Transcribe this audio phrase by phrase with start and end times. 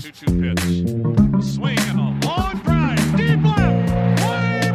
[0.00, 0.60] 2 2 pitch.
[1.44, 3.16] Swing and a long drive.
[3.16, 4.22] Deep left.
[4.22, 4.70] Way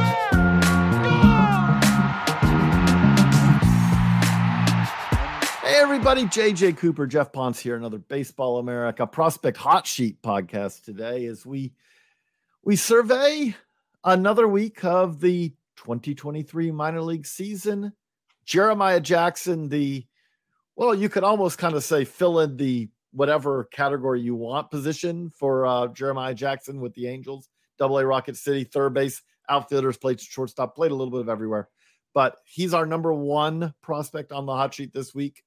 [5.62, 11.26] Hey everybody, JJ Cooper, Geoff Pontes here, another Baseball America Prospect Hot Sheet podcast today
[11.28, 11.72] as we
[12.62, 13.56] we survey
[14.04, 17.94] another week of the 2023 minor league season.
[18.44, 20.06] Jeremiah Jackson, the
[20.76, 25.31] well, you could almost kind of say fill in the whatever category you want position
[25.38, 30.19] for uh, Jeremiah Jackson with the Angels, Double A Rocket City, third base, outfielders, played
[30.19, 31.69] shortstop, played a little bit of everywhere.
[32.14, 35.44] But he's our number one prospect on the hot sheet this week.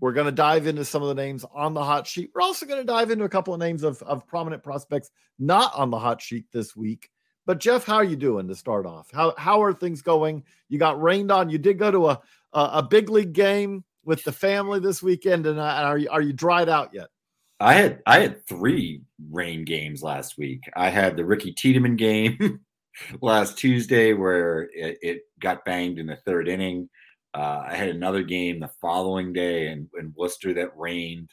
[0.00, 2.30] We're going to dive into some of the names on the hot sheet.
[2.34, 5.72] We're also going to dive into a couple of names of, of prominent prospects not
[5.74, 7.10] on the hot sheet this week.
[7.46, 9.10] But Geoff, how are you doing to start off?
[9.12, 10.44] How how are things going?
[10.68, 11.50] You got rained on.
[11.50, 12.20] You did go to a
[12.52, 16.22] a, a big league game with the family this weekend, and uh, are you are
[16.22, 17.08] you dried out yet?
[17.60, 20.62] I had I had three rain games last week.
[20.74, 22.60] I had the Ricky Tiedemann game
[23.20, 26.88] last Tuesday where it, it, got banged in the third inning.
[27.34, 31.30] Uh, I had another game the following day in, in Worcester that rained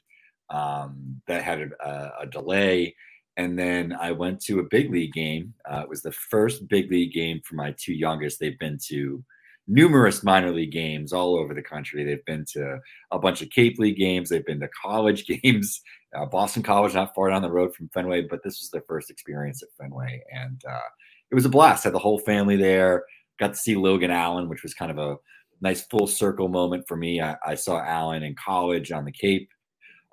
[0.50, 2.96] um, that had a, a, delay.
[3.36, 5.54] And then I went to a big league game.
[5.70, 8.40] Uh, it was the first big league game for my two youngest.
[8.40, 9.24] They've been to
[9.68, 12.04] numerous minor league games all over the country.
[12.04, 12.80] They've been to
[13.12, 14.30] a bunch of Cape League games.
[14.30, 15.82] They've been to college games.
[16.16, 19.10] Uh, Boston College, not far down the road from Fenway, but this was their first
[19.10, 20.90] experience at Fenway, and uh,
[21.30, 21.84] it was a blast.
[21.84, 23.04] Had the whole family there.
[23.40, 25.18] Got to see Logan Allen, which was kind of a
[25.62, 27.22] nice full circle moment for me.
[27.22, 29.50] I, I saw Allen in college on the Cape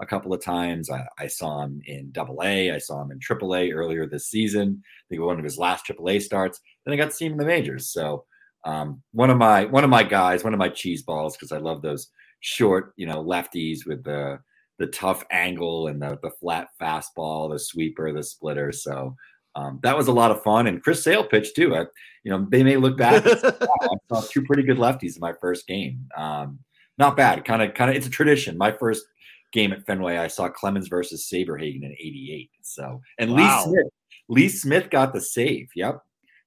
[0.00, 0.90] a couple of times.
[0.90, 2.72] I, I, saw him in Double A.
[2.72, 4.82] I saw him in Triple A earlier this season.
[4.82, 6.60] I think one of his last Triple A starts.
[6.84, 7.92] Then I got to see him in the majors.
[7.92, 8.24] So
[8.64, 11.58] um, one of my one of my guys, one of my cheese balls, because I
[11.58, 12.08] love those
[12.40, 14.38] short, you know, lefties with the
[14.78, 18.72] the tough angle and the the flat fastball, the sweeper, the splitter.
[18.72, 19.14] So
[19.56, 20.66] um, that was a lot of fun.
[20.66, 21.74] And Chris Sale pitched too.
[21.74, 21.84] I,
[22.24, 23.24] you know, they may look back.
[23.26, 26.08] I saw two pretty good lefties in my first game.
[26.16, 26.58] Um,
[26.98, 27.44] not bad.
[27.44, 27.96] Kind of, kind of.
[27.96, 28.58] It's a tradition.
[28.58, 29.04] My first
[29.52, 32.50] game at Fenway, I saw Clemens versus Saberhagen in ¡88.
[32.62, 33.64] So, and wow.
[33.66, 33.92] Lee Smith,
[34.28, 35.68] Lee Smith got the save.
[35.76, 36.00] Yep.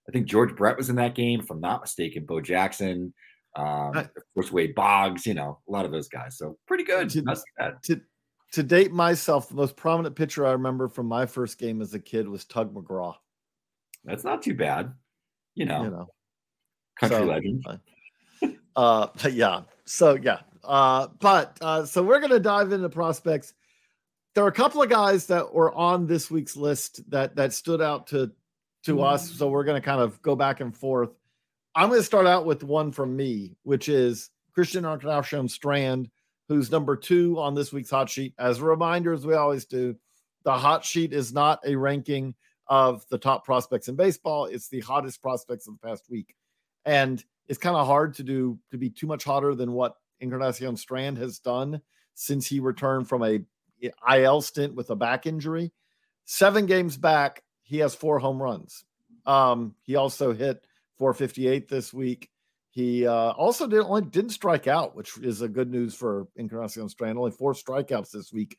[0.07, 2.25] I think George Brett was in that game, if I'm not mistaken.
[2.25, 3.13] Bo Jackson,
[3.55, 6.37] um, of course, Wade Boggs, you know, a lot of those guys.
[6.37, 7.09] So pretty good.
[7.09, 7.23] To,
[7.83, 8.01] to,
[8.53, 11.99] to, date myself, the most prominent pitcher I remember from my first game as a
[11.99, 13.15] kid was Tug McGraw.
[14.05, 14.93] That's not too bad.
[15.55, 16.07] You know, you know.
[16.99, 17.65] country so, legend.
[18.75, 19.61] Uh, but yeah.
[19.85, 20.41] So yeah.
[20.63, 23.53] Uh, but uh, so we're gonna dive into prospects.
[24.35, 27.81] There are a couple of guys that were on this week's list that that stood
[27.81, 28.31] out to
[28.87, 29.03] to mm-hmm.
[29.03, 29.29] us.
[29.31, 31.11] So we're going to kind of go back and forth.
[31.75, 36.09] I'm going to start out with one from me, which is Christian Encarnacion Strand,
[36.47, 38.33] who's number two on this week's hot sheet.
[38.39, 39.95] As a reminder, as we always do,
[40.43, 42.33] the hot sheet is not a ranking
[42.67, 44.45] of the top prospects in baseball.
[44.45, 46.33] It's the hottest prospects of the past week.
[46.85, 50.77] And it's kind of hard to do to be too much hotter than what Encarnacion
[50.77, 51.81] Strand has done
[52.15, 53.41] since he returned from a
[54.09, 55.71] IL stint with a back injury.
[56.25, 58.85] Seven games back, he has four home runs.
[59.25, 60.65] Um, he also hit
[60.97, 62.29] 458 this week.
[62.69, 66.87] He uh, also did only didn't strike out, which is a good news for Encarnacion
[66.87, 67.17] Strand.
[67.17, 68.57] Only four strikeouts this week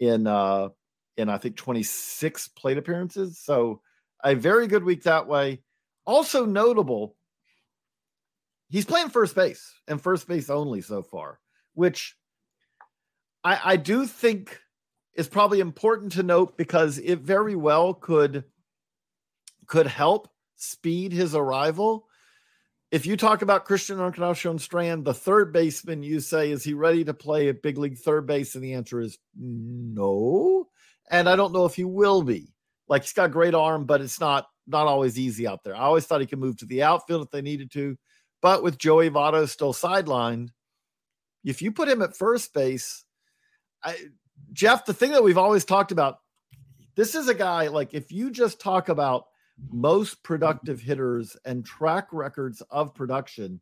[0.00, 0.70] in uh,
[1.16, 3.38] in I think 26 plate appearances.
[3.38, 3.80] So
[4.24, 5.62] a very good week that way.
[6.04, 7.14] Also notable,
[8.70, 11.38] he's playing first base and first base only so far,
[11.74, 12.16] which
[13.44, 14.58] I, I do think
[15.18, 18.44] is probably important to note because it very well could
[19.66, 22.06] could help speed his arrival.
[22.92, 27.04] If you talk about Christian Encarnacion Strand, the third baseman, you say, is he ready
[27.04, 28.54] to play at big league third base?
[28.54, 30.68] And the answer is no.
[31.10, 32.54] And I don't know if he will be.
[32.88, 35.74] Like he's got great arm, but it's not not always easy out there.
[35.74, 37.98] I always thought he could move to the outfield if they needed to,
[38.40, 40.50] but with Joey Votto still sidelined,
[41.44, 43.04] if you put him at first base,
[43.82, 43.96] I,
[44.52, 46.20] Geoff, the thing that we've always talked about,
[46.96, 49.26] this is a guy like if you just talk about
[49.70, 53.60] most productive hitters and track records of production.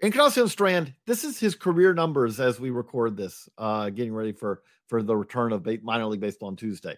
[0.00, 4.62] Encarnacion Strand, this is his career numbers as we record this, uh, getting ready for
[4.88, 6.96] for the return of minor league baseball on Tuesday.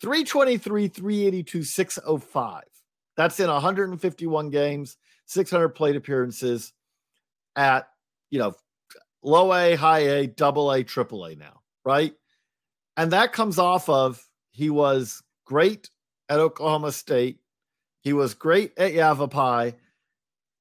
[0.00, 2.64] 323, 382, 605.
[3.16, 4.96] That's in 151 games,
[5.26, 6.72] 600 plate appearances
[7.54, 7.88] at,
[8.30, 8.54] you know,
[9.24, 12.12] low A, high A, double A, triple A now, right?
[12.96, 15.90] And that comes off of he was great
[16.28, 17.40] at Oklahoma State.
[18.02, 19.74] He was great at Yavapai.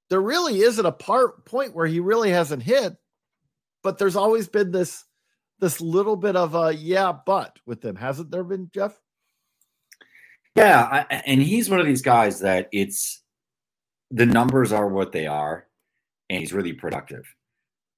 [0.10, 2.96] There really isn't a part point where he really hasn't hit,
[3.84, 5.06] but there's always been this
[5.60, 9.00] this little bit of a yeah, but with him, hasn't there been, Geoff?
[10.56, 13.22] Yeah, I, and he's one of these guys that it's
[14.12, 15.68] the numbers are what they are,
[16.30, 17.26] and he's really productive.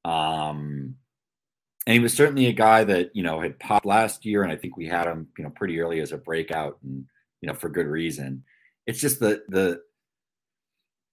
[0.06, 0.96] Um,
[1.88, 4.56] and he was certainly a guy that you know had popped last year, and I
[4.56, 7.06] think we had him you know pretty early as a breakout, and
[7.42, 8.44] you know for good reason.
[8.88, 9.82] It's just the the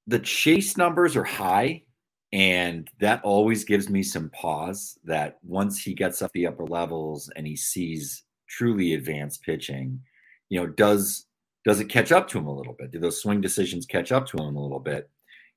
[0.06, 1.84] the chase numbers are high,
[2.32, 4.98] and that always gives me some pause.
[5.04, 10.00] That once he gets up the upper levels and he sees truly advanced pitching,
[10.50, 11.26] you know, does
[11.64, 12.90] does it catch up to him a little bit?
[12.90, 15.08] Do those swing decisions catch up to him a little bit?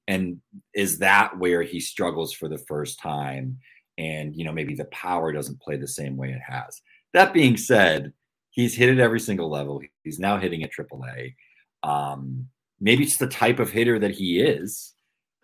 [0.07, 0.39] And
[0.73, 3.57] is that where he struggles for the first time?
[3.97, 6.81] And, you know, maybe the power doesn't play the same way it has.
[7.13, 8.13] That being said,
[8.51, 9.81] he's hit at every single level.
[10.03, 11.35] He's now hitting at AAA.
[11.83, 12.47] Um,
[12.79, 14.93] maybe it's the type of hitter that he is.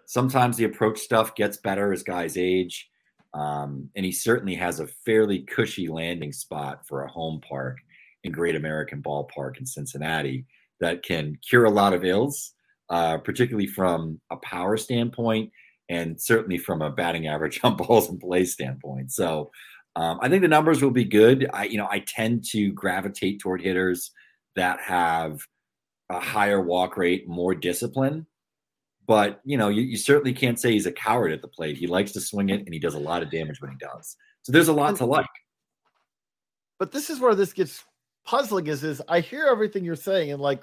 [0.05, 2.89] Sometimes the approach stuff gets better as guys age.
[3.33, 7.77] Um, and he certainly has a fairly cushy landing spot for a home park
[8.23, 10.45] in Great American Ballpark in Cincinnati
[10.79, 12.53] that can cure a lot of ills,
[12.91, 15.49] uh, particularly from a power standpoint
[15.87, 19.11] and certainly from a batting average on balls and play standpoint.
[19.11, 19.49] So
[19.95, 21.49] um, I think the numbers will be good.
[21.53, 24.11] I, you know, I tend to gravitate toward hitters
[24.57, 25.39] that have
[26.09, 28.27] a higher walk rate, more discipline.
[29.07, 31.77] But you know, you, you certainly can't say he's a coward at the plate.
[31.77, 34.15] He likes to swing it, and he does a lot of damage when he does.
[34.43, 35.25] So there's a lot to like.
[36.77, 37.83] But this is where this gets
[38.25, 40.61] puzzling is is I hear everything you're saying and like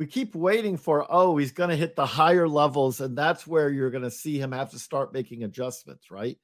[0.00, 3.68] we keep waiting for oh he's going to hit the higher levels and that's where
[3.68, 6.38] you're going to see him have to start making adjustments, right?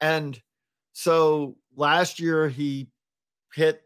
[0.00, 0.40] And
[0.94, 2.88] so last year he
[3.54, 3.82] hit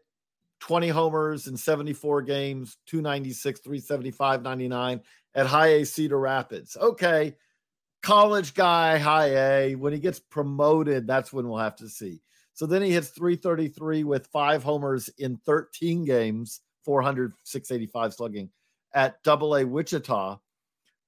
[0.61, 5.01] 20 homers in 74 games, 296, 375, 99
[5.35, 6.77] at high A Cedar Rapids.
[6.79, 7.35] Okay.
[8.01, 9.75] College guy, high A.
[9.75, 12.21] When he gets promoted, that's when we'll have to see.
[12.53, 18.49] So then he hits 333 with five homers in 13 games, 400, 685 slugging
[18.93, 20.37] at double A Wichita.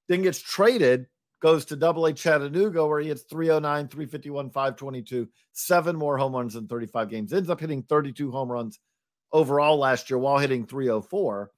[0.08, 1.06] Then gets traded,
[1.40, 6.56] goes to double A Chattanooga, where he hits 309, 351, 522, seven more home runs
[6.56, 7.32] in 35 games.
[7.32, 8.78] Ends up hitting 32 home runs
[9.32, 11.50] overall last year while hitting 304.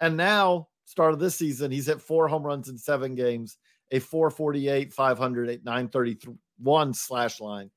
[0.00, 3.58] And now, start of this season, he's hit four home runs in seven games,
[3.90, 7.70] a 448, 500, 931 slash line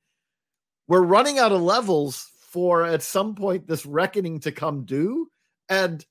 [0.88, 5.30] we're running out of levels for at some point this reckoning to come due
[5.68, 6.04] and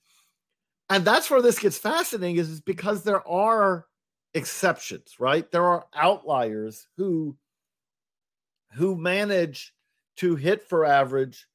[0.89, 3.85] and that's where this gets fascinating is, is because there are
[4.33, 5.49] exceptions right?
[5.51, 7.37] There are outliers who
[8.73, 9.73] who manage
[10.17, 11.47] to hit for average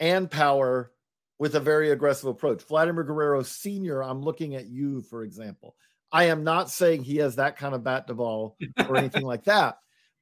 [0.00, 0.90] and power
[1.38, 2.62] with a very aggressive approach.
[2.62, 5.76] Vladimir guerrero senior i'm looking at you for example.
[6.12, 8.56] I am not saying he has that kind of bat to ball
[8.88, 9.78] or anything like that.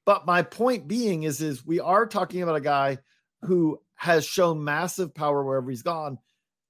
[0.06, 2.98] But my point being is, is we are talking about a guy
[3.42, 6.18] who has shown massive power wherever he's gone.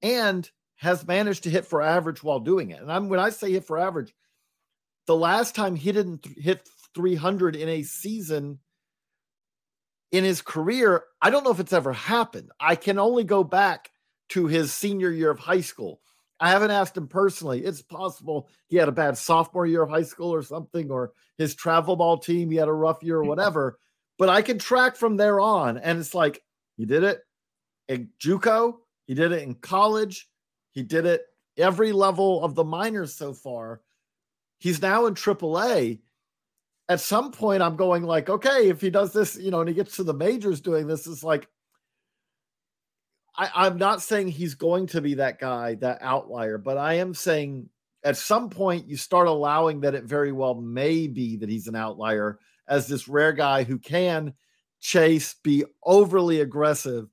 [0.02, 0.50] And
[0.82, 2.82] has managed to hit for average while doing it.
[2.82, 4.12] And I'm when I say hit for average,
[5.06, 8.58] the last time he didn't th- hit 300 in a season
[10.10, 12.50] in his career, I don't know if it's ever happened.
[12.58, 13.90] I can only go back
[14.30, 16.00] to his senior year of high school.
[16.40, 17.64] I haven't asked him personally.
[17.64, 21.54] It's possible he had a bad sophomore year of high school or something, or his
[21.54, 23.78] travel ball team, he had a rough year or whatever.
[24.18, 25.78] but I can track from there on.
[25.78, 26.42] And it's like,
[26.76, 27.20] he did it
[27.88, 30.28] in Juco, he did it in college,
[30.72, 31.22] he did it
[31.56, 33.80] every level of the minors so far.
[34.58, 36.00] He's now in AAA.
[36.88, 39.74] At some point, I'm going like, okay, if he does this, you know, and he
[39.74, 41.48] gets to the majors doing this, it's like,
[43.36, 47.14] I, I'm not saying he's going to be that guy, that outlier, but I am
[47.14, 47.68] saying
[48.04, 51.76] at some point you start allowing that it very well may be that he's an
[51.76, 52.38] outlier
[52.68, 54.34] as this rare guy who can
[54.80, 57.08] chase, be overly aggressive,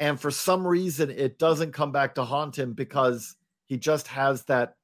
[0.00, 3.36] and for some reason it doesn't come back to haunt him because
[3.66, 4.76] he just has that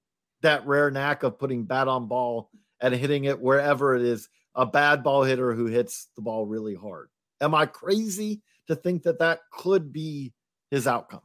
[0.43, 2.50] that rare knack of putting bat on ball
[2.81, 6.75] and hitting it wherever it is a bad ball hitter who hits the ball really
[6.75, 7.09] hard.
[7.40, 10.33] Am I crazy to think that that could be
[10.71, 11.21] his outcome?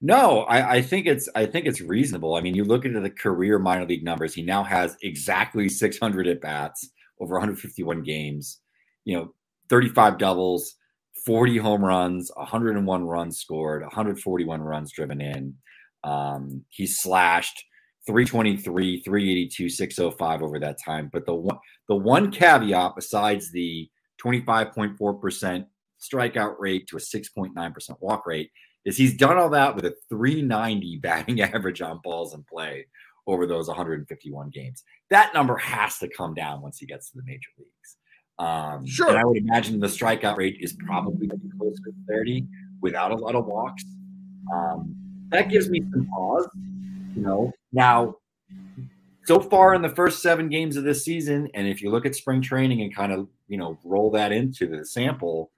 [0.00, 2.34] No, I, I, think it's I think it's reasonable.
[2.34, 4.34] I mean, you look into the career minor league numbers.
[4.34, 6.90] He now has exactly 600 at bats
[7.20, 8.60] over 151 games.
[9.04, 9.34] You know,
[9.70, 10.74] 35 doubles,
[11.24, 15.54] 40 home runs, 101 runs scored, 141 runs driven in.
[16.02, 17.64] Um, he's slashed
[18.06, 21.08] 323, 382, 605 over that time.
[21.12, 23.88] But the one the one caveat besides the
[24.22, 25.66] 25.4%
[26.00, 28.50] strikeout rate to a 6.9% walk rate
[28.84, 32.86] is he's done all that with a 390 batting average on balls in play
[33.26, 34.82] over those 151 games.
[35.10, 37.96] That number has to come down once he gets to the major leagues.
[38.38, 39.08] Um, sure.
[39.08, 42.46] And I would imagine the strikeout rate is probably going to be closer to 30
[42.80, 43.84] without a lot of walks.
[44.52, 44.94] Um,
[45.30, 46.48] that gives me some pause.
[47.14, 48.16] You know, now
[49.24, 52.14] so far in the first seven games of this season, and if you look at
[52.14, 55.50] spring training and kind of you know roll that into the sample,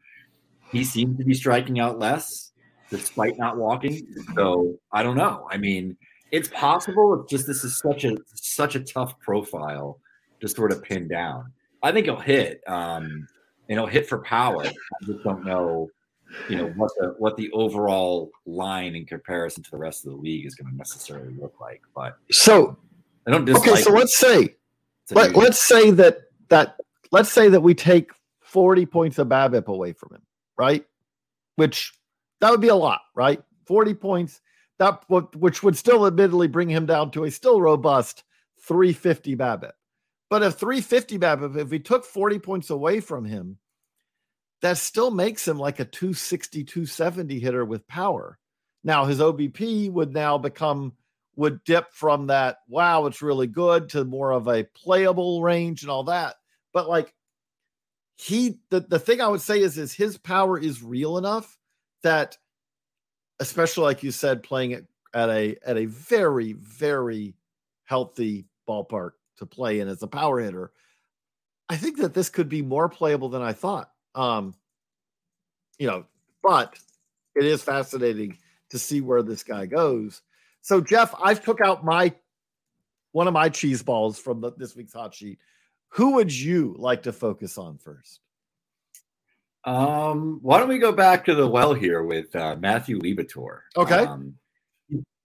[0.71, 2.53] he seems to be striking out less
[2.91, 4.07] despite not walking.
[4.35, 5.49] So I don't know.
[5.51, 5.97] I mean,
[6.31, 7.21] it's possible.
[7.21, 9.99] It's just this is such a such a tough profile
[10.41, 11.53] to sort of pin down.
[11.87, 12.63] I think he'll hit.
[12.67, 13.29] Um,
[13.69, 14.65] and he'll hit for power.
[14.65, 15.89] I just don't know,
[16.49, 20.19] you know, what the what the overall line in comparison to the rest of the
[20.19, 21.83] league is going to necessarily look like.
[21.95, 22.77] But so
[23.27, 23.69] I don't dislike.
[23.69, 24.55] Okay, so let's say
[25.11, 26.77] let, let's say that that
[27.13, 30.23] let's say that we take 40 points of BABIP away from him,
[30.57, 30.85] right?
[31.57, 31.93] Which
[32.41, 33.43] that would be a lot, right?
[33.67, 34.41] 40 points
[34.79, 38.25] that which would still admittedly bring him down to a still robust
[38.61, 39.73] 350 BABIP.
[40.29, 43.59] But a 350 BABIP, if we took 40 points away from him,
[44.63, 48.39] that still makes him like a 260, 270 hitter with power.
[48.83, 50.95] Now his OBP would now become
[51.37, 55.91] would dip from that, wow, it's really good to more of a playable range and
[55.91, 56.37] all that.
[56.73, 57.13] But like
[58.17, 61.59] he the, the thing I would say is is his power is real enough
[62.03, 62.39] that
[63.39, 67.35] especially like you said, playing it at a at a very, very
[67.85, 70.73] healthy ballpark to play in as a power hitter.
[71.69, 73.91] I think that this could be more playable than I thought.
[74.15, 74.55] Um,
[75.79, 76.05] you know,
[76.43, 76.79] but
[77.35, 78.39] it is fascinating
[78.71, 80.23] to see where this guy goes.
[80.63, 82.15] So, Geoff, I've took out my
[83.13, 85.39] one of my cheese balls from the, this week's hot sheet.
[85.91, 88.21] Who would you like to focus on first?
[89.65, 93.61] Um, why don't we go back to the well here with uh, Matthew Liberatore?
[93.77, 94.05] Okay.
[94.05, 94.35] Um,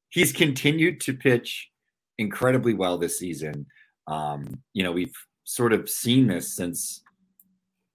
[0.10, 1.70] he's continued to pitch
[2.18, 3.66] incredibly well this season.
[4.08, 7.04] Um, you know, we've sort of seen this since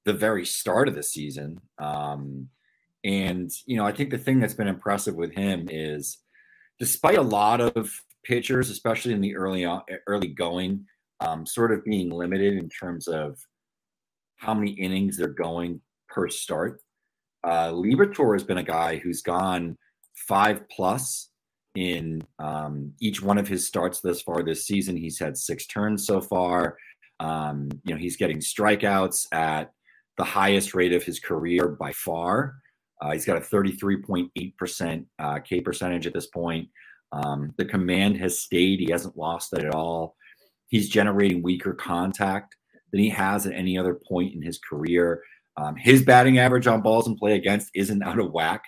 [0.05, 1.61] the very start of the season.
[1.79, 2.49] Um,
[3.05, 6.19] and, you know, I think the thing that's been impressive with him is
[6.79, 7.91] despite a lot of
[8.25, 9.67] pitchers, especially in the early
[10.07, 10.85] early going,
[11.21, 13.39] um, sort of being limited in terms of
[14.37, 16.81] how many innings they're going per start.
[17.45, 19.77] Uh, Liberatore has been a guy who's gone
[20.29, 21.31] five plus
[21.77, 24.97] in um, each one of his starts thus far this season.
[24.97, 26.77] He's had six turns so far.
[27.21, 29.73] Um, you know, he's getting strikeouts at
[30.17, 32.57] the highest rate of his career by far.
[33.01, 36.69] Uh, he's got a 33.8% uh, K percentage at this point.
[37.13, 38.81] Um, the command has stayed.
[38.81, 40.17] He hasn't lost it at all.
[40.69, 42.57] He's generating weaker contact
[42.91, 45.23] than he has at any other point in his career.
[45.57, 48.63] Um, his batting average on balls in play against isn't out of whack.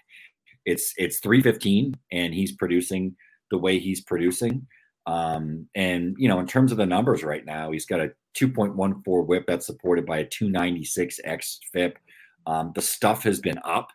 [0.68, 3.16] It's it's 315, and he's producing
[3.50, 4.66] the way he's producing.
[5.06, 9.26] Um, and you know, in terms of the numbers right now, he's got a 2.14
[9.26, 11.98] WHIP that's supported by a 296 X FIP.
[12.46, 13.88] Um, the stuff has been up.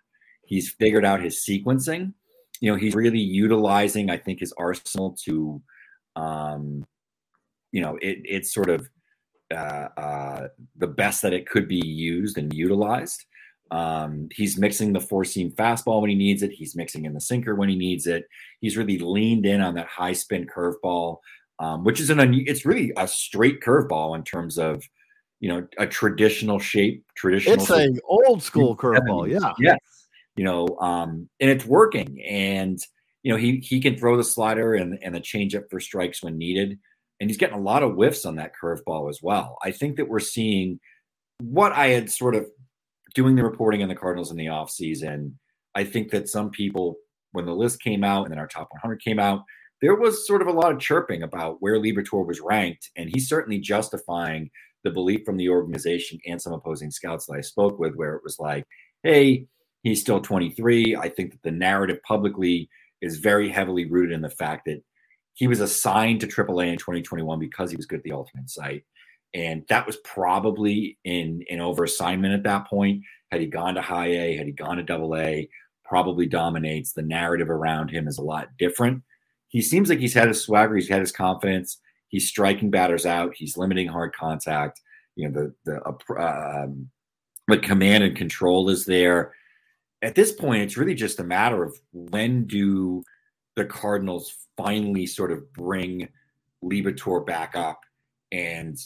[0.45, 2.13] He's figured out his sequencing.
[2.59, 5.61] You know, he's really utilizing, I think, his arsenal to,
[6.15, 6.83] um,
[7.71, 8.89] you know, it it's sort of
[9.53, 13.25] uh, uh, the best that it could be used and utilized.
[13.73, 16.51] Um, he's mixing the four seam fastball when he needs it.
[16.51, 18.25] He's mixing in the sinker when he needs it.
[18.61, 21.17] He's really leaned in on that high spin curveball,
[21.57, 24.83] um, which is an it's really a straight curveball in terms of
[25.39, 27.03] you know a traditional shape.
[27.15, 27.55] Traditional.
[27.55, 29.27] It's an old school curveball.
[29.27, 29.53] Yeah.
[29.57, 29.79] Yes.
[30.35, 32.21] You know, um, and it's working.
[32.21, 32.79] And
[33.23, 36.37] you know he he can throw the slider and and the changeup for strikes when
[36.37, 36.77] needed.
[37.19, 39.57] And he's getting a lot of whiffs on that curveball as well.
[39.63, 40.79] I think that we're seeing
[41.41, 42.45] what I had sort of
[43.13, 45.33] doing the reporting on the Cardinals in the offseason,
[45.75, 46.97] I think that some people
[47.33, 49.43] when the list came out and then our top 100 came out,
[49.81, 53.27] there was sort of a lot of chirping about where Liberatore was ranked, and he's
[53.27, 54.49] certainly justifying
[54.83, 58.23] the belief from the organization and some opposing scouts that I spoke with, where it
[58.23, 58.65] was like,
[59.01, 59.47] hey,
[59.81, 60.95] he's still 23.
[60.95, 62.69] I think that the narrative publicly
[63.01, 64.81] is very heavily rooted in the fact that
[65.33, 68.85] he was assigned to AAA in 2021 because he was good at the alternate site.
[69.33, 73.03] And that was probably in an over assignment at that point.
[73.31, 75.49] Had he gone to high A, had he gone to double A,
[75.83, 76.93] probably dominates.
[76.93, 79.03] The narrative around him is a lot different.
[79.47, 81.77] He seems like he's had his swagger, he's had his confidence.
[82.07, 83.33] He's striking batters out.
[83.35, 84.81] He's limiting hard contact.
[85.15, 85.81] You know the the
[86.19, 86.89] uh, um,
[87.47, 89.33] the command and control is there.
[90.01, 93.03] At this point, it's really just a matter of when do
[93.55, 96.07] the Cardinals finally sort of bring
[96.63, 97.81] Liberatore back up
[98.31, 98.77] and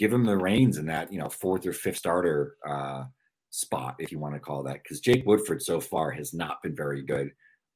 [0.00, 3.04] give him the reins in that you know fourth or fifth starter uh,
[3.50, 6.74] spot, if you want to call that, because Jake Woodford so far has not been
[6.74, 7.30] very good.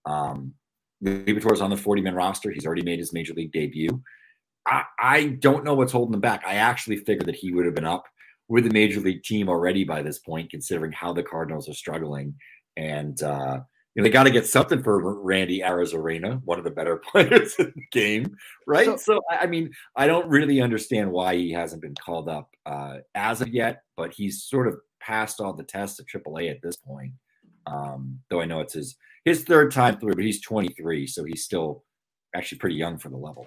[0.06, 0.54] Um,
[1.02, 2.50] Liberatore's on the 40 man roster.
[2.50, 4.02] He's already made his major league debut.
[4.66, 6.42] I, I don't know what's holding him back.
[6.46, 8.06] I actually figured that he would have been up
[8.48, 12.34] with the major league team already by this point, considering how the Cardinals are struggling.
[12.78, 13.60] And uh,
[13.94, 17.54] you know, they got to get something for Randy Arozarena, one of the better players
[17.58, 18.36] in the game,
[18.66, 18.86] right?
[18.86, 22.98] So, so, I mean, I don't really understand why he hasn't been called up uh,
[23.14, 26.76] as of yet, but he's sort of passed all the tests at AAA at this
[26.76, 27.12] point.
[27.66, 31.44] Um, though I know it's his his third time through, but he's 23, so he's
[31.44, 31.82] still
[32.34, 33.46] actually pretty young for the level.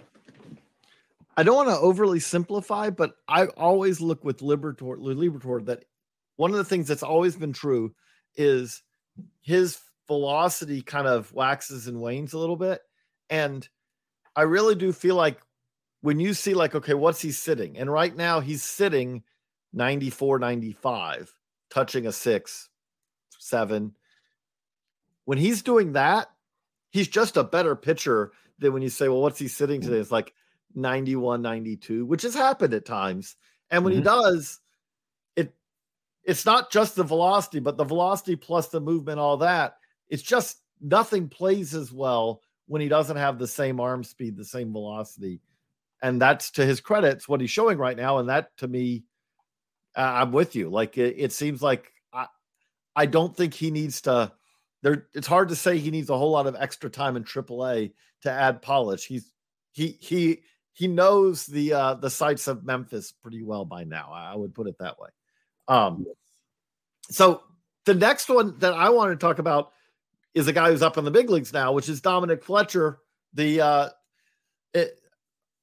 [1.35, 5.85] I don't want to overly simplify, but I always look with Liberatore, Liberatore that
[6.37, 7.93] one of the things that's always been true
[8.35, 8.81] is
[9.41, 12.81] his velocity kind of waxes and wanes a little bit.
[13.29, 13.67] And
[14.35, 15.39] I really do feel like
[16.01, 17.77] when you see, like, okay, what's he sitting?
[17.77, 19.23] And right now he's sitting
[19.73, 21.33] 94, 95,
[21.69, 22.69] touching a six,
[23.39, 23.93] seven.
[25.25, 26.29] When he's doing that,
[26.91, 29.97] he's just a better pitcher than when you say, well, what's he sitting today?
[29.97, 30.33] It's like
[30.75, 33.35] 91, 92, which has happened at times.
[33.69, 34.01] And when mm-hmm.
[34.01, 34.59] he does,
[35.35, 35.53] it
[36.23, 39.77] it's not just the velocity, but the velocity plus the movement, all that
[40.09, 44.45] it's just nothing plays as well when he doesn't have the same arm speed, the
[44.45, 45.41] same velocity.
[46.01, 48.19] And that's to his credit, it's what he's showing right now.
[48.19, 49.05] And that to me,
[49.95, 50.69] uh, I'm with you.
[50.69, 52.27] Like it, it seems like I,
[52.95, 54.31] I don't think he needs to.
[54.83, 57.93] There, it's hard to say he needs a whole lot of extra time in AAA
[58.21, 59.07] to add polish.
[59.07, 59.31] He's
[59.71, 60.43] he he
[60.73, 64.11] he knows the uh the sights of Memphis pretty well by now.
[64.13, 65.09] I would put it that way.
[65.67, 66.05] Um,
[67.09, 67.41] so
[67.85, 69.71] the next one that I want to talk about
[70.33, 72.99] is a guy who's up in the big leagues now, which is Dominic Fletcher,
[73.33, 73.89] the uh,
[74.73, 74.99] it,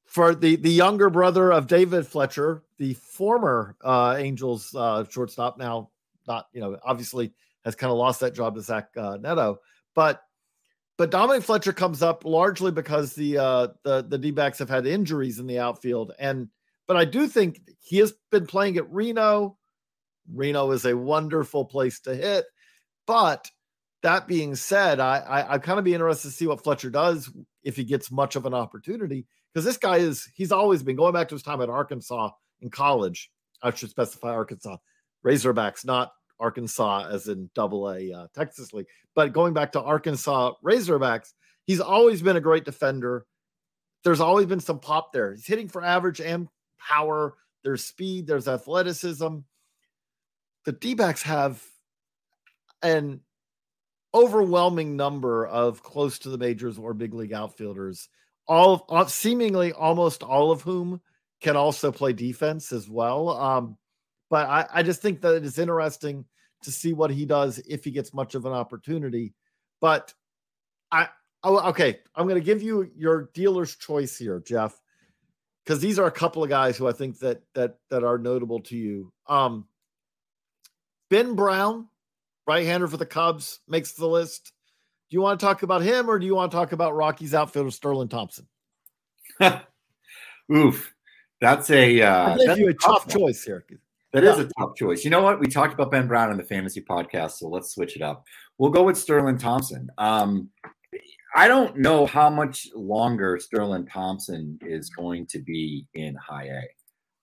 [0.07, 5.59] for the the younger brother of David Fletcher, the former uh, Angels uh, shortstop.
[5.59, 5.91] Now,
[6.27, 7.33] not you know, obviously
[7.65, 9.59] has kind of lost that job to Zach uh, Neto,
[9.95, 10.23] but
[10.97, 14.87] but Dominic Fletcher comes up largely because the uh, the the D backs have had
[14.87, 16.49] injuries in the outfield, and
[16.87, 19.57] but I do think he has been playing at Reno.
[20.33, 22.45] Reno is a wonderful place to hit,
[23.07, 23.51] but
[24.05, 27.31] that being said, I, I I kind of be interested to see what Fletcher does
[27.63, 31.15] if he gets much of an opportunity because this guy is he's always been going
[31.15, 33.31] back to his time at Arkansas in college.
[33.63, 34.77] I should specify Arkansas
[35.25, 40.53] Razorbacks, not Arkansas as in Double A uh, Texas League, but going back to Arkansas
[40.63, 41.33] Razorbacks,
[41.65, 43.25] he's always been a great defender.
[44.05, 45.33] There's always been some pop there.
[45.33, 46.47] He's hitting for average and
[46.79, 47.37] power.
[47.63, 48.27] There's speed.
[48.27, 49.39] There's athleticism.
[50.67, 51.63] The D backs have,
[52.83, 53.21] and
[54.15, 58.09] overwhelming number of close to the majors or big league outfielders,
[58.47, 61.01] all of, seemingly almost all of whom
[61.41, 63.31] can also play defense as well.
[63.31, 63.77] Um,
[64.31, 66.25] but I, I just think that it's interesting
[66.63, 69.35] to see what he does if he gets much of an opportunity.
[69.81, 70.15] But
[70.91, 71.09] I,
[71.43, 74.81] oh, okay, I'm going to give you your dealer's choice here, Geoff,
[75.65, 78.61] because these are a couple of guys who I think that that that are notable
[78.61, 79.13] to you.
[79.27, 79.67] Um,
[81.11, 81.89] ben Brown
[82.47, 84.53] right-hander for the Cubs, makes the list.
[85.11, 87.35] Do you want to talk about him, or do you want to talk about Rockies
[87.35, 88.47] outfielder Sterlin Thompson?
[90.55, 90.95] Oof,
[91.41, 93.65] that's a uh, that's you a tough, choice here.
[94.13, 94.33] That yeah.
[94.33, 95.05] is a tough choice.
[95.05, 95.41] You know what?
[95.41, 98.25] We talked about Ben Brown in the fantasy podcast, so let's switch it up.
[98.59, 99.91] We'll go with Sterlin Thompson.
[99.99, 100.51] Um,
[101.35, 106.63] I don't know how much longer Sterlin Thompson is going to be in high A.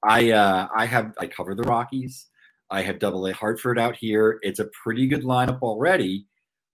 [0.03, 2.27] I uh, I have I cover the Rockies.
[2.71, 4.39] I have Double A Hartford out here.
[4.41, 6.25] It's a pretty good lineup already.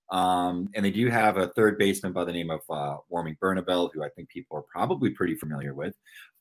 [0.09, 3.91] Um, and they do have a third baseman by the name of uh, Warming Bernabel,
[3.93, 5.95] who I think people are probably pretty familiar with.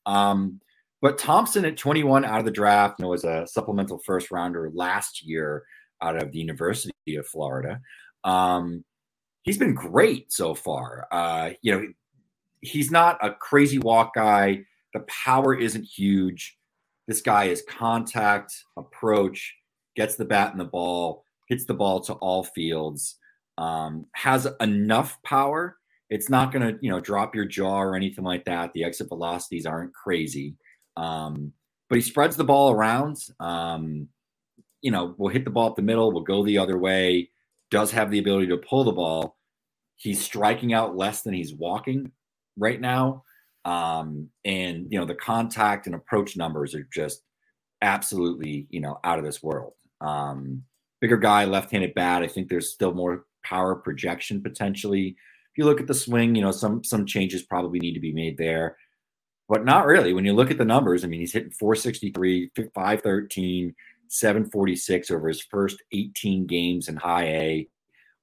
[0.04, 0.60] Um,
[1.02, 4.70] but Thompson at 21 out of the draft, you know, was a supplemental first rounder
[4.72, 5.64] last year
[6.00, 7.80] out of the University of Florida.
[8.24, 8.84] Um,
[9.42, 11.06] he's been great so far.
[11.10, 11.86] Uh, you know,
[12.60, 14.64] he's not a crazy walk guy.
[14.94, 16.55] The power isn't huge.
[17.06, 19.54] This guy is contact, approach,
[19.94, 23.16] gets the bat and the ball, hits the ball to all fields,
[23.58, 25.76] um, has enough power.
[26.10, 28.72] It's not going to, you know, drop your jaw or anything like that.
[28.72, 30.54] The exit velocities aren't crazy.
[30.96, 31.52] Um,
[31.88, 33.18] but he spreads the ball around.
[33.40, 34.08] Um,
[34.82, 37.30] you know, we'll hit the ball up the middle, we'll go the other way,
[37.70, 39.36] does have the ability to pull the ball.
[39.96, 42.12] He's striking out less than he's walking
[42.56, 43.24] right now.
[43.66, 47.22] Um, and you know, the contact and approach numbers are just
[47.82, 49.72] absolutely, you know, out of this world.
[50.00, 50.62] Um,
[51.00, 52.22] bigger guy, left-handed bat.
[52.22, 55.08] I think there's still more power projection potentially.
[55.08, 58.12] If you look at the swing, you know, some some changes probably need to be
[58.12, 58.76] made there
[59.48, 60.12] but not really.
[60.12, 63.74] When you look at the numbers, I mean, he's hitting 463, 513,
[64.08, 67.68] 746 over his first 18 games in high A.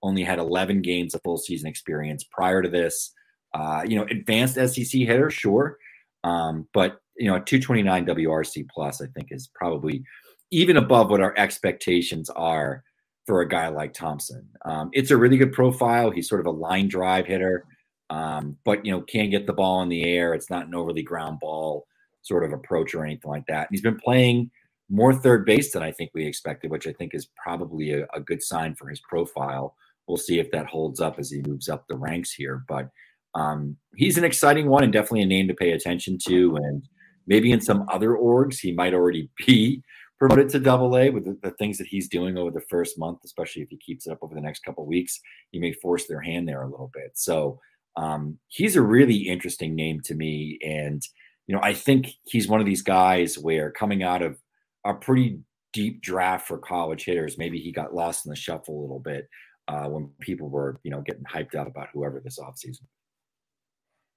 [0.01, 3.13] Only had 11 games of full season experience prior to this.
[3.53, 5.77] Uh, you know, advanced SEC hitter, sure.
[6.23, 10.03] Um, but, you know, a 229 WRC plus, I think, is probably
[10.51, 12.83] even above what our expectations are
[13.25, 14.47] for a guy like Thompson.
[14.65, 16.11] Um, it's a really good profile.
[16.11, 17.65] He's sort of a line drive hitter
[18.13, 20.33] um, but you know can get the ball in the air.
[20.33, 21.87] It's not an overly ground ball
[22.21, 23.61] sort of approach or anything like that.
[23.61, 24.51] And he's been playing
[24.89, 28.21] more third base than I think we expected, which I think is probably a, a
[28.21, 29.75] good sign for his profile.
[30.07, 32.63] We'll see if that holds up as he moves up the ranks here.
[32.67, 32.89] But
[33.35, 36.55] um, he's an exciting one and definitely a name to pay attention to.
[36.57, 36.87] And
[37.27, 39.83] maybe in some other orgs, he might already be
[40.19, 43.19] promoted to double A with the, the, things that he's doing over the first month,
[43.25, 45.19] especially if he keeps it up over the next couple weeks.
[45.51, 47.11] He may force their hand there a little bit.
[47.15, 47.59] So
[47.97, 50.59] um, he's a really interesting name to me.
[50.63, 51.01] And,
[51.47, 54.37] you know, I think he's one of these guys where coming out of
[54.85, 55.39] a pretty
[55.73, 59.27] deep draft for college hitters, maybe he got lost in the shuffle a little bit
[59.67, 62.83] uh, when people were, you know, getting hyped up about whoever this offseason.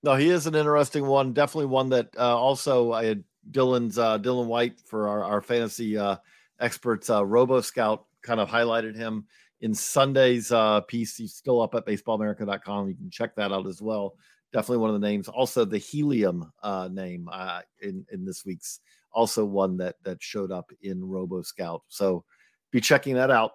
[0.06, 1.32] No, he is an interesting one.
[1.32, 5.98] Definitely one that uh, also I had Dylan's uh, Dylan White for our, our fantasy
[5.98, 6.18] uh,
[6.60, 9.26] experts, uh, Robo Scout kind of highlighted him
[9.62, 11.16] in Sunday's uh, piece.
[11.16, 12.88] He's still up at baseballamerica.com.
[12.88, 14.14] You can check that out as well.
[14.52, 15.26] Definitely one of the names.
[15.26, 18.78] Also, the helium uh, name uh, in in this week's
[19.10, 21.82] also one that that showed up in Robo Scout.
[21.88, 22.24] So
[22.70, 23.54] be checking that out.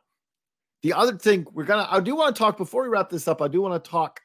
[0.81, 3.41] The other thing we're gonna, I do want to talk before we wrap this up.
[3.41, 4.19] I do want to talk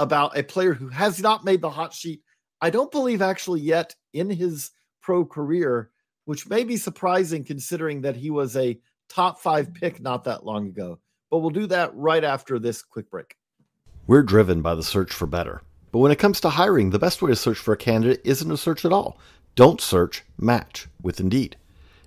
[0.00, 2.22] about a player who has not made the hot sheet.
[2.60, 5.90] I don't believe actually yet in his pro career,
[6.24, 10.66] which may be surprising considering that he was a top five pick not that long
[10.66, 10.98] ago
[11.30, 13.36] but we'll do that right after this quick break.
[14.06, 15.62] We're driven by the search for better.
[15.92, 18.48] But when it comes to hiring, the best way to search for a candidate isn't
[18.48, 19.18] to search at all.
[19.54, 21.56] Don't search, match with Indeed.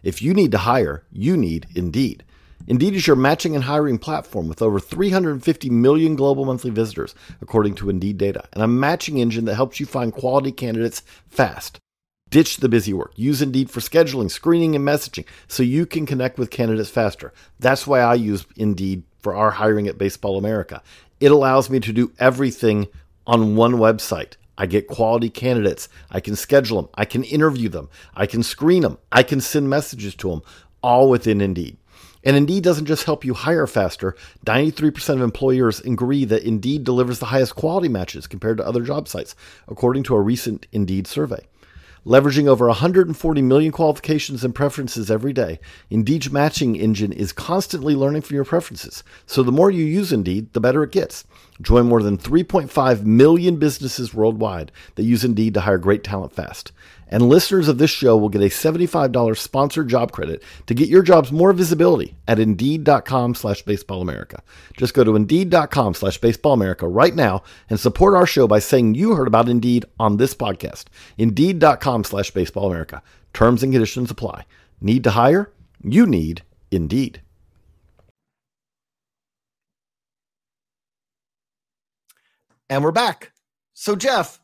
[0.04, 2.24] If you need to hire, you need Indeed.
[2.66, 7.76] Indeed is your matching and hiring platform with over 350 million global monthly visitors, according
[7.76, 11.80] to Indeed data, and a matching engine that helps you find quality candidates fast.
[12.30, 13.12] Ditch the busy work.
[13.16, 17.34] Use Indeed for scheduling, screening, and messaging so you can connect with candidates faster.
[17.60, 20.82] That's why I use Indeed for our hiring at Baseball America.
[21.20, 22.88] It allows me to do everything
[23.28, 24.36] on one website.
[24.58, 25.90] I get quality candidates.
[26.12, 26.90] I can schedule them.
[26.96, 27.90] I can interview them.
[28.16, 29.00] I can screen them.
[29.12, 30.42] I can send messages to them,
[30.82, 31.78] all within Indeed.
[32.24, 34.16] And Indeed doesn't just help you hire faster.
[34.46, 39.08] 93% of employers agree that Indeed delivers the highest quality matches compared to other job
[39.08, 39.36] sites,
[39.68, 41.46] according to a recent Indeed survey.
[42.06, 45.58] Leveraging over 140 million qualifications and preferences every day,
[45.90, 49.06] Indeed's matching engine is constantly learning from your preferences.
[49.26, 51.24] So the more you use Indeed, the better it gets.
[51.62, 56.74] Join more than 3.5 million businesses worldwide that use Indeed to hire great talent fast.
[57.14, 61.04] And listeners of this show will get a $75 sponsored job credit to get your
[61.04, 64.40] jobs more visibility at Indeed.com slash BaseballAmerica.
[64.78, 69.14] Just go to Indeed.com slash BaseballAmerica right now and support our show by saying you
[69.14, 70.86] heard about Indeed on this podcast.
[71.20, 73.04] Indeed.com slash BaseballAmerica.
[73.32, 74.48] Terms and conditions apply.
[74.82, 75.52] Need to hire?
[75.84, 77.22] You need Indeed.
[82.72, 83.34] And we're back.
[83.76, 84.40] So, Geoff,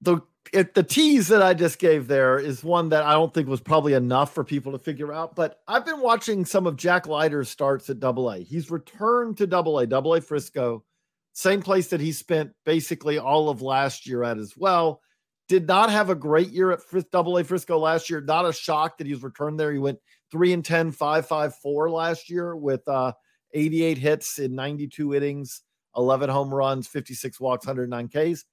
[0.00, 3.48] the it, the tease that I just gave there is one that I don't think
[3.48, 5.34] was probably enough for people to figure out.
[5.34, 8.38] But I've been watching some of Jack Leiter's starts at Double A.
[8.38, 10.84] He's returned to Double A, Double A Frisco,
[11.32, 15.00] same place that he spent basically all of last year at as well.
[15.48, 16.80] Did not have a great year at
[17.10, 18.20] Double A Frisco last year.
[18.20, 19.72] Not a shock that he's returned there.
[19.72, 19.98] He went
[20.30, 23.12] three and 10, 5 5 4 last year with uh,
[23.54, 25.62] 88 hits in 92 innings,
[25.96, 28.44] 11 home runs, 56 walks, 109 Ks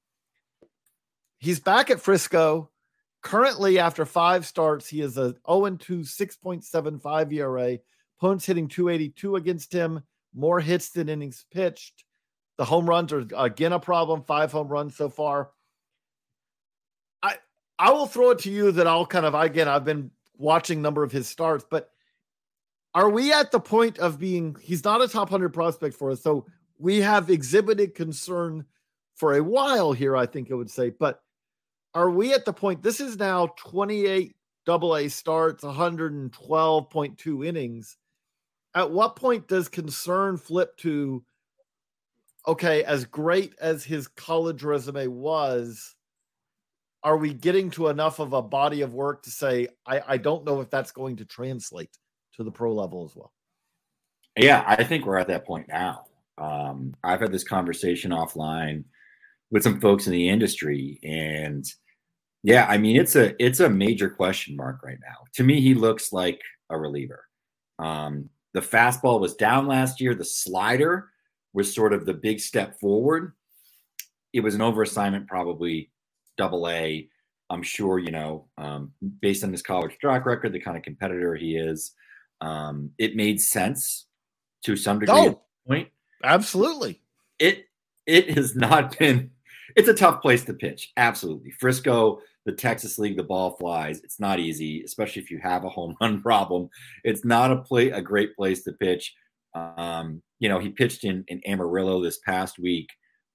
[1.46, 2.72] He's back at Frisco.
[3.22, 7.78] Currently, after five starts, he is a 0 2, 6.75 ERA.
[8.18, 10.02] Opponents hitting 282 against him,
[10.34, 12.04] more hits than innings pitched.
[12.58, 14.24] The home runs are again a problem.
[14.24, 15.52] Five home runs so far.
[17.22, 17.36] I
[17.78, 21.04] I will throw it to you that I'll kind of again I've been watching number
[21.04, 21.92] of his starts, but
[22.96, 26.24] are we at the point of being he's not a top 100 prospect for us
[26.24, 26.48] so
[26.80, 28.66] we have exhibited concern
[29.16, 31.22] for a while here i think i would say but
[31.96, 37.98] are we at the point this is now 28 double a starts 112.2 innings
[38.76, 41.24] at what point does concern flip to
[42.48, 45.96] okay as great as his college resume was
[47.04, 50.46] are we getting to enough of a body of work to say i, I don't
[50.46, 51.98] know if that's going to translate
[52.36, 53.32] to the pro level as well.
[54.38, 56.06] Yeah, I think we're at that point now.
[56.38, 58.84] Um, I've had this conversation offline
[59.50, 61.66] with some folks in the industry, and
[62.46, 65.26] yeah, I mean it's a it's a major question mark right now.
[65.34, 67.26] To me, he looks like a reliever.
[67.80, 70.14] Um, the fastball was down last year.
[70.14, 71.10] The slider
[71.54, 73.34] was sort of the big step forward.
[74.32, 75.90] It was an overassignment, probably
[76.38, 77.10] double A.
[77.50, 81.34] I'm sure, you know, um, based on his college track record, the kind of competitor
[81.36, 81.94] he is,
[82.42, 84.06] um, it made sense
[84.66, 85.16] to some degree.
[85.16, 85.90] Oh, point.
[86.24, 87.02] Absolutely.
[87.40, 87.66] It
[88.06, 89.32] it has not been.
[89.76, 90.94] It's a tough place to pitch.
[90.96, 91.52] Absolutely.
[91.52, 94.02] Frisco, the Texas League, the ball flies.
[94.04, 96.70] It's not easy, especially if you have a home run problem.
[97.04, 99.14] It's not a play a great place to pitch.
[99.54, 102.90] Um, you know, he pitched in in Amarillo this past week.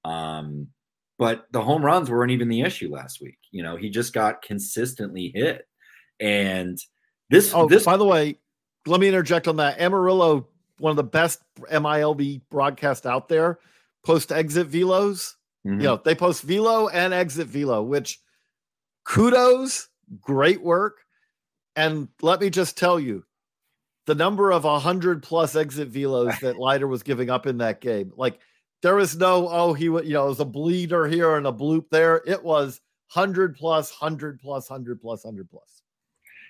[0.04, 0.68] Um,
[1.18, 3.36] but the home runs weren't even the issue last week.
[3.50, 5.66] You know, he just got consistently hit.
[6.18, 6.78] And
[7.28, 8.38] this oh, this by the way,
[8.86, 9.80] let me interject on that.
[9.80, 10.46] Amarillo,
[10.78, 13.58] one of the best MILB broadcast out there,
[14.04, 15.34] post exit velos.
[15.66, 15.80] Mm-hmm.
[15.80, 18.18] You know, they post velo and exit velo, which
[19.04, 19.88] kudos,
[20.20, 20.98] great work.
[21.76, 23.24] And let me just tell you,
[24.06, 28.12] the number of 100 plus exit velos that Leiter was giving up in that game,
[28.16, 28.40] like
[28.82, 31.52] there was no, oh, he, was, you know, it was a bleeder here and a
[31.52, 32.22] bloop there.
[32.26, 32.80] It was
[33.12, 35.82] 100 plus, 100 plus, 100 plus, 100 plus.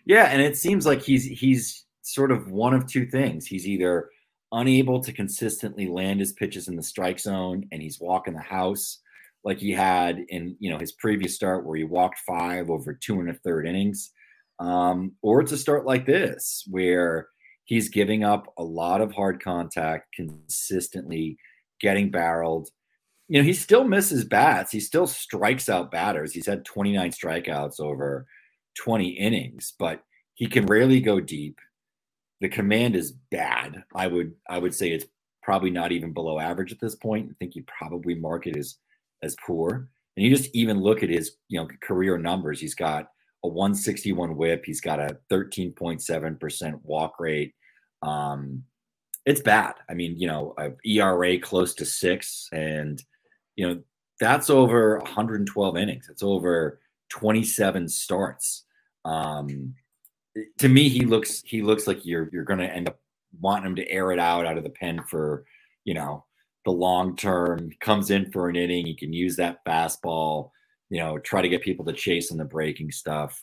[0.07, 0.25] Yeah.
[0.25, 3.47] And it seems like he's, he's, sort of one of two things.
[3.47, 4.11] He's either
[4.53, 8.99] unable to consistently land his pitches in the strike zone and he's walking the house
[9.45, 13.21] like he had in you know his previous start where he walked five over two
[13.21, 14.11] and a third innings.
[14.59, 17.29] Um, or it's a start like this where
[17.65, 21.39] he's giving up a lot of hard contact consistently
[21.81, 22.69] getting barreled.
[23.29, 24.73] You know he still misses bats.
[24.73, 26.33] He still strikes out batters.
[26.33, 28.27] He's had 29 strikeouts over
[28.77, 30.03] 20 innings but
[30.41, 31.59] he can rarely go deep.
[32.41, 33.85] The command is bad.
[33.95, 35.05] I would I would say it's
[35.43, 37.29] probably not even below average at this point.
[37.31, 38.77] I think you probably mark it as
[39.23, 39.89] as poor.
[40.17, 42.61] And you just even look at his you know career numbers.
[42.61, 43.09] He's got
[43.45, 44.65] a 161 whip.
[44.65, 47.55] He's got a 13.7% walk rate.
[48.03, 48.65] Um,
[49.27, 49.75] it's bad.
[49.89, 50.55] I mean, you know,
[50.85, 53.03] ERA close to six, and
[53.57, 53.83] you know
[54.19, 56.09] that's over 112 innings.
[56.11, 56.81] It's over
[57.11, 58.65] 27 starts.
[59.05, 59.75] Um,
[60.59, 62.99] to me, he looks he looks like you're you're going to end up
[63.41, 65.45] wanting him to air it out out of the pen for
[65.85, 66.25] you know
[66.65, 67.71] the long term.
[67.81, 70.51] Comes in for an inning, he can use that fastball.
[70.89, 73.43] You know, try to get people to chase on the breaking stuff.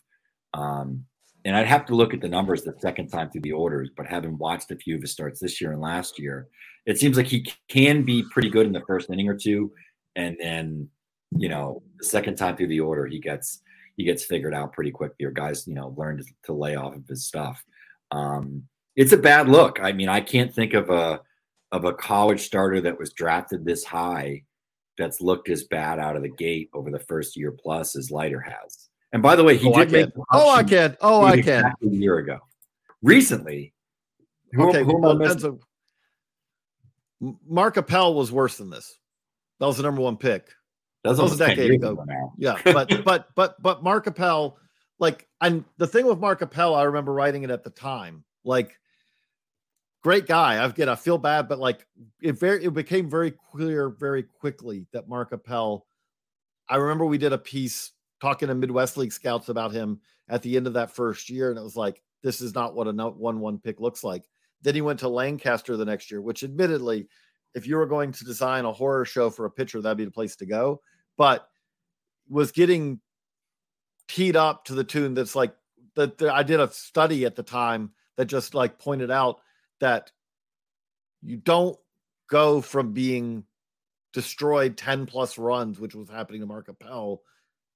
[0.54, 1.06] Um,
[1.46, 4.06] and I'd have to look at the numbers the second time through the orders, but
[4.06, 6.48] having watched a few of his starts this year and last year,
[6.86, 9.72] it seems like he can be pretty good in the first inning or two,
[10.16, 10.90] and then
[11.32, 13.62] you know the second time through the order he gets
[13.98, 15.14] he gets figured out pretty quick.
[15.20, 17.64] Your guys, you know, learn to, to lay off of his stuff.
[18.12, 18.64] Um,
[18.96, 19.80] it's a bad look.
[19.82, 21.22] I mean, I can't think of a
[21.72, 24.44] of a college starter that was drafted this high
[24.98, 28.42] that's looked as bad out of the gate over the first year plus as Leiter
[28.42, 28.90] has.
[29.14, 30.10] And by the way, he oh, did I make.
[30.32, 30.98] Oh, I can.
[31.02, 31.66] Oh, I can.
[31.66, 32.40] A year ago,
[33.02, 33.74] recently.
[34.58, 35.60] Okay, who, who
[37.22, 38.98] a, Mark Appel was worse than this.
[39.60, 40.50] That was the number one pick.
[41.04, 41.92] That was, a decade ago.
[41.92, 44.58] ago yeah, but but but but Mark Appel,
[45.00, 48.24] like, and the thing with Mark Appel, I remember writing it at the time.
[48.44, 48.78] Like,
[50.04, 50.64] great guy.
[50.64, 51.86] I've get I feel bad, but like
[52.22, 55.86] it very it became very clear very quickly that Mark Appel.
[56.70, 60.58] I remember we did a piece talking to Midwest League scouts about him at the
[60.58, 63.40] end of that first year, and it was like, this is not what a one
[63.40, 64.28] one pick looks like.
[64.62, 67.08] Then he went to Lancaster the next year, which admittedly,
[67.54, 70.12] if you were going to design a horror show for a pitcher, that'd be the
[70.12, 70.82] place to go
[71.18, 71.50] but
[72.30, 73.00] was getting
[74.08, 75.54] teed up to the tune that's like
[75.96, 79.40] that I did a study at the time that just like pointed out
[79.80, 80.12] that
[81.22, 81.78] you don't
[82.30, 83.44] go from being
[84.14, 87.22] destroyed 10 plus runs, which was happening to Mark Appel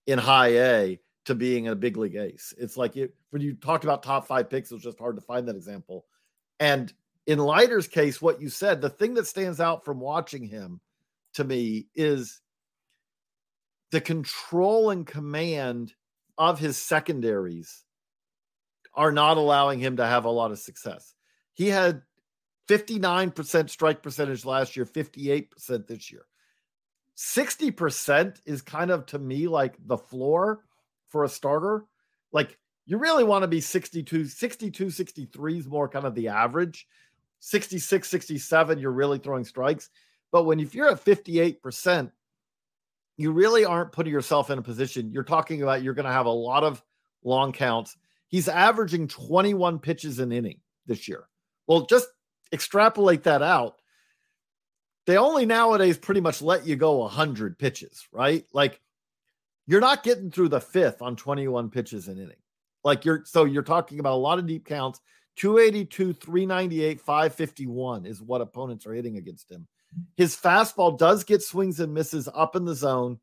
[0.08, 2.54] in high A to being a big league ace.
[2.58, 5.22] It's like it, when you talked about top five picks, it was just hard to
[5.22, 6.06] find that example.
[6.60, 6.92] And
[7.28, 10.82] in Leiter's case, what you said, the thing that stands out from watching him
[11.36, 12.42] to me is
[13.92, 15.94] the control and command
[16.38, 17.84] of his secondaries
[18.94, 21.14] are not allowing him to have a lot of success.
[21.54, 22.02] He had
[22.68, 26.26] 59% strike percentage last year, 58% this year.
[27.18, 30.64] 60% is kind of to me like the floor
[31.10, 31.86] for a starter.
[32.32, 36.88] Like you really want to be 62, 62, 63 is more kind of the average.
[37.40, 39.90] 66, 67, you're really throwing strikes.
[40.32, 42.12] But when if you're at 58%,
[43.18, 45.12] you really aren't putting yourself in a position.
[45.12, 46.82] You're talking about you're going to have a lot of
[47.24, 47.98] long counts.
[48.30, 51.26] He's averaging 21 pitches an inning this year.
[51.68, 52.08] Well, just
[52.52, 53.82] extrapolate that out.
[55.08, 58.46] They only nowadays pretty much let you go 100 pitches, right?
[58.54, 58.80] Like
[59.68, 62.36] you're not getting through the fifth on 21 pitches an inning.
[62.84, 65.02] Like you're so you're talking about a lot of deep counts.
[65.38, 69.68] 282, 398, 551 is what opponents are hitting against him.
[70.18, 73.20] His fastball does get swings and misses up in the zone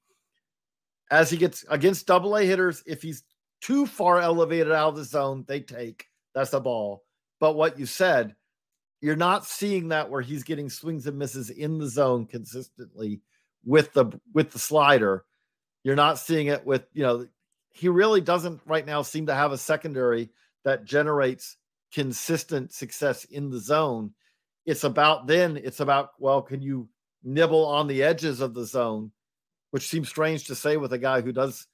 [1.10, 2.82] as he gets against double A hitters.
[2.86, 3.24] If he's
[3.60, 7.04] too far elevated out of the zone, they take that's a ball.
[7.40, 8.34] But what you said,
[9.00, 13.20] you're not seeing that where he's getting swings and misses in the zone consistently
[13.64, 15.24] with the with the slider.
[15.84, 17.26] You're not seeing it with, you know,
[17.72, 20.30] he really doesn't right now seem to have a secondary
[20.64, 21.56] that generates
[21.92, 24.12] consistent success in the zone.
[24.66, 26.88] It's about then, it's about, well, can you
[27.22, 29.12] nibble on the edges of the zone,
[29.70, 31.66] which seems strange to say with a guy who does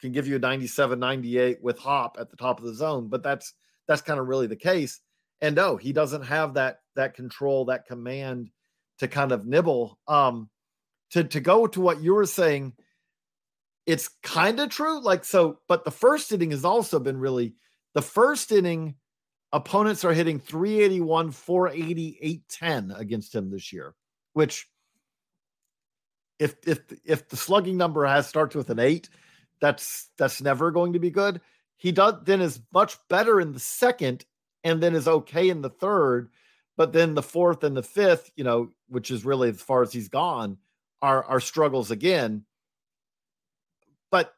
[0.00, 3.22] can give you a 97, 98 with hop at the top of the zone, but
[3.22, 3.54] that's
[3.88, 5.00] that's kind of really the case.
[5.40, 8.50] And no, he doesn't have that that control, that command
[8.98, 9.98] to kind of nibble.
[10.08, 10.48] Um
[11.10, 12.72] to to go to what you were saying,
[13.86, 15.00] it's kind of true.
[15.00, 17.54] Like so, but the first inning has also been really
[17.94, 18.96] the first inning
[19.52, 23.94] opponents are hitting 381, 480, 810 against him this year,
[24.32, 24.68] which
[26.38, 29.08] if if if the slugging number has starts with an eight,
[29.60, 31.40] that's that's never going to be good.
[31.76, 34.24] He does then is much better in the second
[34.66, 36.28] and then is okay in the third,
[36.76, 39.92] but then the fourth and the fifth, you know, which is really as far as
[39.92, 40.58] he's gone,
[41.00, 42.44] are are struggles again.
[44.10, 44.34] But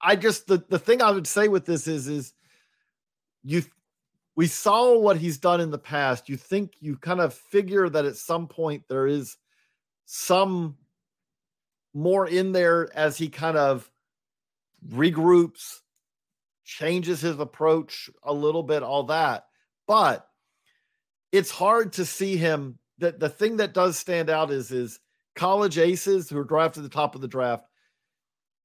[0.00, 2.32] I just the the thing I would say with this is is
[3.42, 3.64] you
[4.36, 6.28] we saw what he's done in the past.
[6.28, 9.36] You think you kind of figure that at some point there is
[10.06, 10.76] some
[11.92, 13.90] more in there as he kind of
[14.88, 15.80] regroups,
[16.64, 19.44] changes his approach a little bit, all that.
[19.86, 20.26] But
[21.32, 22.78] it's hard to see him.
[22.98, 25.00] That the thing that does stand out is is
[25.34, 27.66] college aces who are drafted the top of the draft.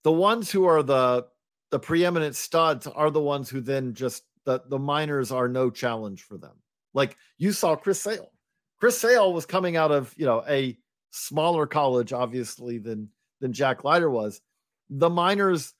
[0.04, 1.28] The ones who are the
[1.72, 6.24] the preeminent studs are the ones who then just the the minors are no challenge
[6.24, 6.56] for them.
[6.94, 8.32] Like you saw Chris Sale.
[8.80, 10.78] Chris Sale was coming out of you know a
[11.12, 13.10] smaller college, obviously than
[13.42, 14.42] than Jack Leiter was.
[14.90, 15.74] The minors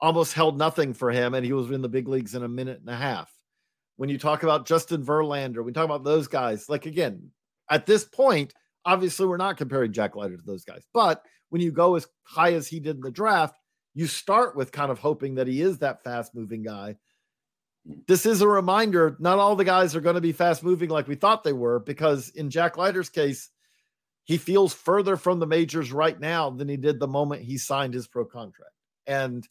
[0.00, 2.80] almost held nothing for him, and he was in the big leagues in a minute
[2.80, 3.32] and a half.
[3.96, 6.68] When you talk about Justin Verlander, we talk about those guys.
[6.68, 7.30] Like again,
[7.70, 11.72] at this point, obviously we're not comparing Jack Leiter to those guys, but when you
[11.72, 13.56] go as high as he did in the draft,
[13.94, 16.96] you start with kind of hoping that he is that fast moving guy
[18.06, 21.08] this is a reminder not all the guys are going to be fast moving like
[21.08, 23.50] we thought they were because in Jack Leiter's case,
[24.24, 27.94] he feels further from the majors right now than he did the moment he signed
[27.94, 28.72] his pro contract.
[29.06, 29.48] And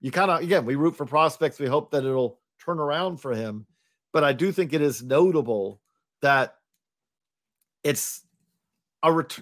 [0.00, 1.58] you kind of, again, we root for prospects.
[1.58, 3.66] We hope that it'll turn around for him.
[4.12, 5.80] But I do think it is notable
[6.22, 6.56] that
[7.82, 8.22] it's
[9.02, 9.40] a ret-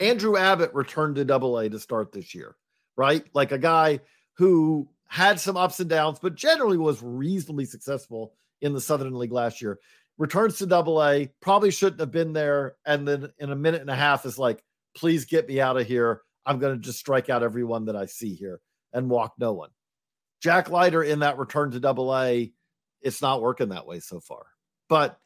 [0.00, 2.56] Andrew Abbott returned to double A to start this year,
[2.96, 3.24] right?
[3.34, 4.00] Like a guy
[4.34, 9.32] who had some ups and downs, but generally was reasonably successful in the Southern League
[9.32, 9.78] last year.
[10.16, 12.76] Returns to double A, probably shouldn't have been there.
[12.84, 14.62] And then in a minute and a half is like,
[14.94, 16.22] please get me out of here.
[16.44, 18.60] I'm going to just strike out everyone that I see here
[18.92, 19.70] and walk no one.
[20.40, 22.52] Jack Leiter in that return to double A,
[23.00, 24.46] it's not working that way so far.
[24.88, 25.18] But,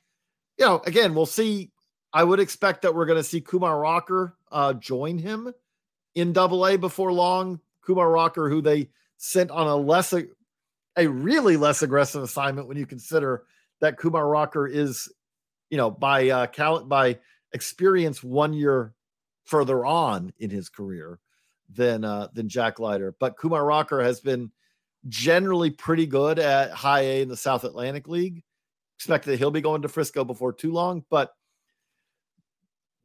[0.58, 1.70] you know, again, we'll see.
[2.12, 5.52] I would expect that we're going to see Kumar Rocker uh, join him
[6.14, 7.60] in double A before long.
[7.82, 10.14] Kumar Rocker, who they sent on a less
[10.96, 13.44] a really less aggressive assignment when you consider
[13.80, 15.10] that Kumar Rocker is,
[15.70, 17.18] you know, by uh cal- by
[17.52, 18.92] experience one year
[19.44, 21.18] further on in his career
[21.70, 23.14] than uh than Jack Leiter.
[23.18, 24.50] But Kumar Rocker has been
[25.08, 28.42] generally pretty good at high A in the South Atlantic League.
[28.98, 31.32] Expect that he'll be going to Frisco before too long, but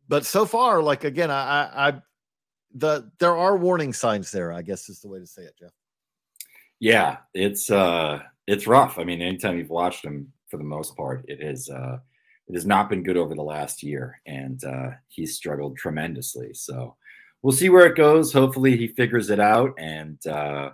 [0.07, 2.01] but so far, like again, I, I,
[2.73, 4.53] the there are warning signs there.
[4.53, 5.71] I guess is the way to say it, Geoff.
[6.79, 8.99] Yeah, it's uh it's rough.
[8.99, 11.25] I mean, anytime you've watched him, for the most part.
[11.27, 11.97] it is uh,
[12.47, 16.53] it has not been good over the last year, and uh, he's struggled tremendously.
[16.53, 16.95] So
[17.41, 18.31] we'll see where it goes.
[18.31, 20.71] Hopefully, he figures it out and uh,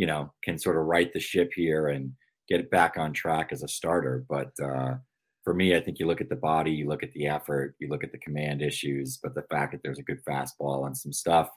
[0.00, 2.10] you know can sort of right the ship here and
[2.48, 4.24] get back on track as a starter.
[4.30, 4.94] But uh,
[5.44, 7.88] for me, I think you look at the body, you look at the effort, you
[7.88, 11.12] look at the command issues, but the fact that there's a good fastball and some
[11.12, 11.50] stuff,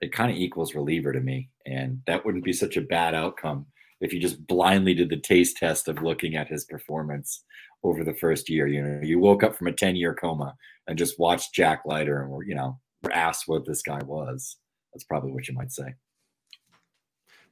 [0.00, 3.66] it kind of equals reliever to me, and that wouldn't be such a bad outcome
[4.00, 7.44] if you just blindly did the taste test of looking at his performance
[7.84, 8.66] over the first year.
[8.66, 10.56] You know, you woke up from a 10 year coma
[10.88, 14.56] and just watched Jack Leiter and were, you know, were asked what this guy was.
[14.92, 15.94] That's probably what you might say.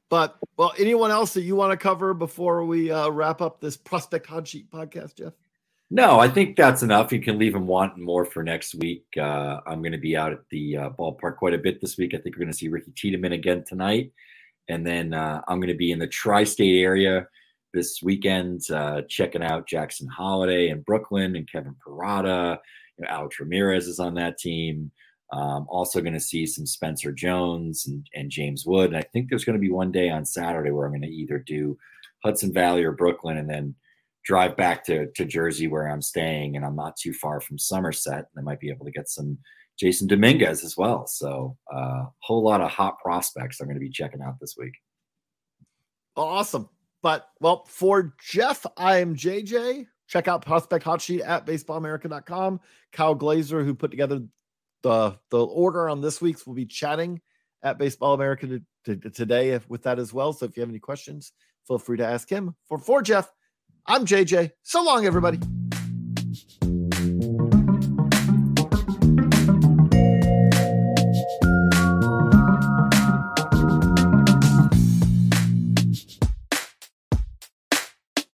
[0.09, 3.77] But well, anyone else that you want to cover before we uh, wrap up this
[3.77, 5.33] prospect hot sheet podcast, Geoff?
[5.91, 7.11] No, I think that's enough.
[7.11, 9.05] You can leave him wanting more for next week.
[9.17, 12.13] Uh, I'm going to be out at the uh, ballpark quite a bit this week.
[12.13, 14.11] I think we're going to see Ricky Tiedemann again tonight.
[14.67, 17.27] And then uh, I'm going to be in the tri state area
[17.73, 22.59] this weekend, uh, checking out Jackson Holliday in Brooklyn and Kevin Parada.
[22.97, 24.91] You know, Alex Ramirez is on that team.
[25.31, 28.87] Um, also going to see some Spencer Jones and, and James Wood.
[28.87, 31.07] And I think there's going to be one day on Saturday where I'm going to
[31.07, 31.77] either do
[32.23, 33.75] Hudson Valley or Brooklyn and then
[34.25, 36.55] drive back to, to Jersey where I'm staying.
[36.55, 38.25] And I'm not too far from Somerset.
[38.33, 39.37] And I might be able to get some
[39.81, 41.05] Jasson Dominguez as well.
[41.07, 44.55] So a uh, whole lot of hot prospects I'm going to be checking out this
[44.57, 44.73] week.
[46.15, 46.67] Awesome.
[47.01, 49.85] But well, for Geoff, I am JJ.
[50.07, 52.59] Check out Prospect Hot Sheet at baseballamerica.com.
[52.91, 54.21] Kyle Glaser, who put together
[54.83, 57.21] the the order on this week's, will be chatting
[57.63, 58.47] at Baseball America
[58.85, 60.33] to, to, today with that as well.
[60.33, 61.33] So if you have any questions,
[61.67, 62.55] feel free to ask him.
[62.67, 63.31] For for Geoff,
[63.85, 64.51] I'm JJ.
[64.63, 65.39] So long, everybody.